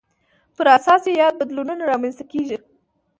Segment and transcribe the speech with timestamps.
[0.55, 2.57] پر اساس یې یاد بدلونونه رامنځته کېږي.